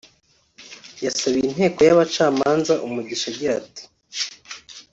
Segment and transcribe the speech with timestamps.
[1.05, 3.83] yasabiye inteko y’abacamanza umugisha agira ati